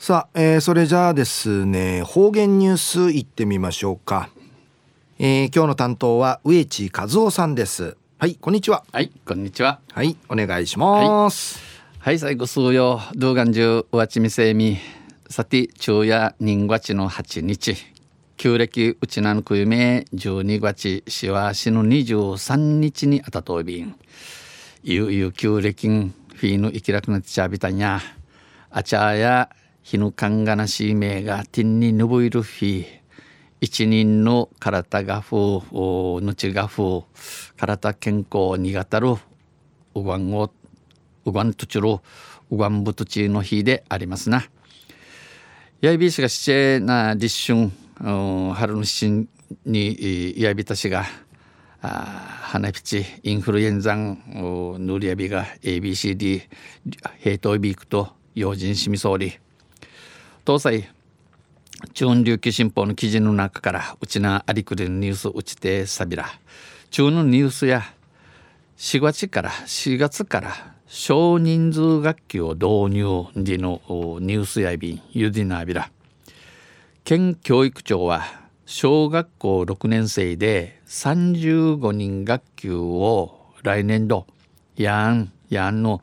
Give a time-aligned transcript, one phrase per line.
[0.00, 4.30] さあ、えー、それじゃあですね方言ニュースいってみましょうか、
[5.18, 7.98] えー、今日の担当は植地和夫さんです。
[8.18, 8.82] はいこんにちは。
[8.92, 9.78] はいこんにちは。
[9.92, 11.60] はいお願いします、
[11.98, 14.78] はい、はい、最後数曜動画中わちみせみ。
[15.28, 17.76] さて昼夜人月の8日。
[18.38, 23.94] 旧暦うちなぬくゆめ12月しわしの23日にあたとびん。
[24.82, 28.00] ゆうゆう旧暦フィーヌ生きらくなってちゃびたんや。
[28.70, 29.50] あちゃや
[29.82, 33.00] ひぬかんがなしいめがてんにぬぶいるフィー
[33.60, 37.02] 一人の体がふうぬちがふう
[37.56, 39.16] 体健康にがたる
[39.94, 40.50] うがんを
[41.24, 41.96] うがんとちる
[42.50, 44.44] うがんぶとちの日でありますな。
[45.80, 47.70] やいびしがしちな立春
[48.54, 49.28] 春の七
[49.64, 51.04] にやびたしが
[51.80, 56.42] 花ピチインフルエンザンヌリアビが ABCD
[57.18, 59.16] 平等ビークと用心しみ総
[60.50, 60.88] 理東西
[61.94, 66.26] 中琉球新報の記事の中からうちなありくりのニュースうちてさびら
[66.90, 67.82] 中のニュースや
[68.76, 73.80] 4月から4月から少人数学級を導入での
[74.20, 75.90] ニュースやびんゆでなびら
[77.04, 78.24] 県教育庁は
[78.66, 84.26] 小学校6年生で35人学級を来年度
[84.76, 86.02] やんやんの。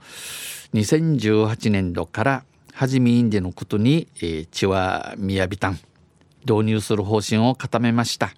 [0.73, 2.43] 2018年度から
[2.77, 5.79] 始めんでのことに、えー、血はみやびたん。
[6.47, 8.35] 導入する方針を固めました。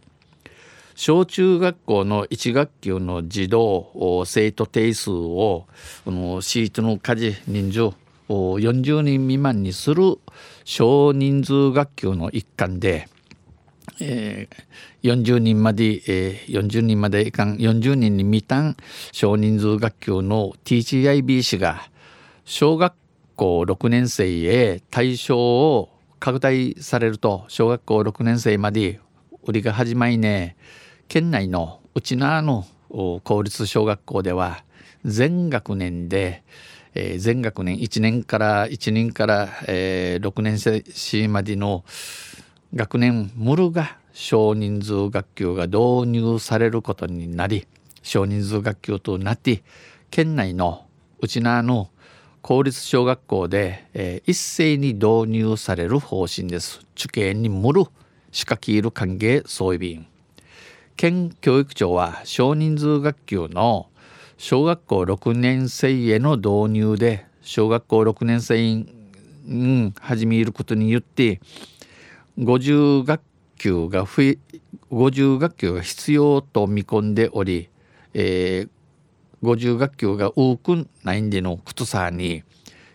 [0.96, 5.68] 小中学校の1学級の児童生徒定数を
[6.06, 7.94] このシートの家事人数
[8.30, 10.18] 40人未満にする
[10.64, 13.10] 少人数学級の一環で、
[14.00, 18.78] えー、40人まで、えー、40人までいかん40人に満たん
[19.12, 21.90] 少人数学級の TGIB 氏が
[22.46, 22.94] 小学
[23.40, 29.00] 校6年生へ対象を拡大されると小学校6年生まで
[29.44, 30.58] 売りが始まりね。
[31.08, 32.66] 県内のうちなの
[33.24, 34.64] 公立小学校では
[35.06, 36.44] 全学年で
[36.96, 41.86] えー、全学年1年から1人から、えー、6年生までの
[42.74, 47.68] 学年ムルが少人数学級が導入されることになり
[48.02, 49.64] 少人数学級となって
[50.10, 50.86] 県内の
[51.22, 51.90] うちなの
[52.42, 56.82] 公立小学校で、えー、一斉に導入される方針です。
[56.96, 57.84] 受験にムル
[58.32, 60.08] 仕掛ける歓迎総備員
[60.96, 63.88] 県教育庁は少人数学級の
[64.38, 68.84] 小学校6年生への導入で小学校6年生
[69.46, 71.40] に始めることによって
[72.38, 73.22] 50学
[73.58, 74.38] 級が増え
[74.92, 77.70] 50学級が必要と見込んでおり、
[78.14, 78.70] えー、
[79.44, 82.44] 50学級が多くないんでのことさに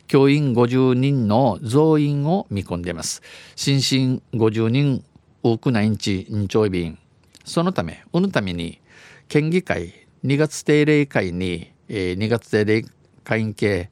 [0.06, 3.22] 教員50人の増員を見込んでいます。
[3.56, 5.04] 新進50人
[5.42, 6.98] 多くないんちんちょい便
[7.44, 8.80] そのため、うぬために
[9.28, 9.92] 県議会
[10.24, 12.84] 2月定例会に、えー、2月定例
[13.24, 13.90] 会系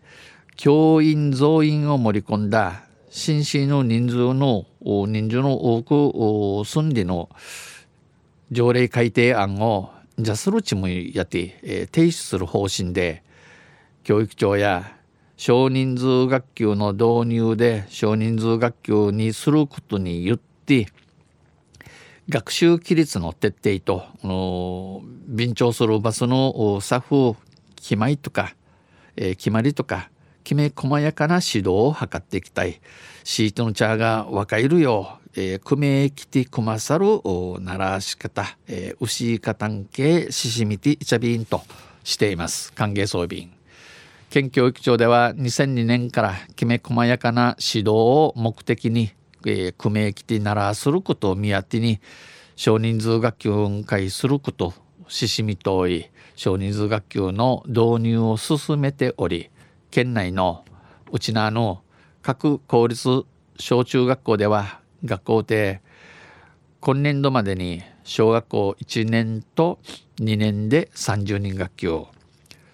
[0.57, 7.29] 教員増員を盛り込んだ新進の人数の人数の多く住んでの
[8.51, 9.91] 条例改定案を
[10.22, 13.22] じゃするちもやって、えー、提出する方針で
[14.05, 14.97] 教育庁や
[15.37, 20.87] 少人数学級の導入で少人数学級にすることによって
[22.28, 27.00] 学習規律の徹底と便乗するバスのスタッ
[27.33, 27.39] フ
[27.75, 28.54] 決まりとか、
[29.16, 30.09] えー、決まりとか
[30.44, 32.81] きめ細やかな指導を図っていきたい。
[33.25, 37.06] シートの茶が分かるよ、えー、くめきてくまさる
[37.60, 41.62] ならし方、えー、牛かたんけししみていちゃびんと
[42.04, 43.48] しています歓迎装備
[44.31, 49.12] 県教育庁では2002年からきめ細やかな指導を目的に
[49.47, 52.00] えー、組名来てならすることを見当てに
[52.56, 54.75] 少人数学級を運会すること
[55.09, 59.50] ししみとい少人数学級の導入を進めており
[59.91, 60.65] 県内の
[61.10, 61.82] うちなの
[62.22, 63.25] 各公立
[63.59, 65.81] 小中学校では学校で
[66.81, 69.78] 今年度までに小学校1年と
[70.19, 72.04] 2年で30人学級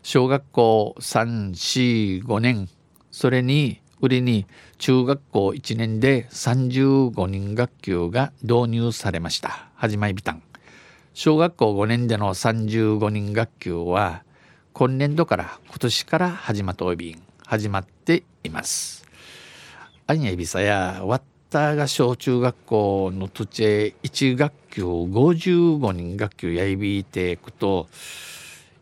[0.02, 2.68] 小学校345年
[3.10, 4.46] それに売りに
[4.78, 9.68] 中学校1年で35人学級が導入されました。
[9.74, 10.42] 始まりびたん。
[11.14, 14.22] 小学校5年での35人学級は
[14.72, 19.04] 今年度から今年から始まったおびん始まっています。
[20.06, 27.88] あんやいびさやわったが小中学校の土地へ1学級55人学級やいびいていくと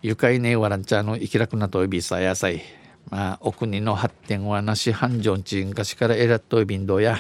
[0.03, 2.63] ゆかいねわらんちゃの生きらくなとおびさやさい。
[3.09, 7.19] まあお国の発展はなし繁盛地昔からえらっとい便道や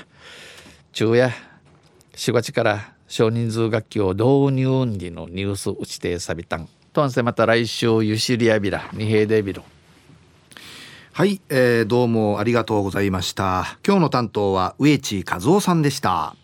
[0.92, 1.30] 昼夜
[2.16, 6.68] 4月から少人数楽器を導入時のニュース打ちてさびたん。
[6.92, 9.62] とんせまた来週ゆしりやびら二平でびろ
[11.16, 13.78] はい、えー、どうもありがとうございました。
[13.86, 16.36] 今日の担当は植地和夫さんでした。